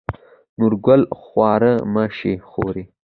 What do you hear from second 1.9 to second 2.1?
مه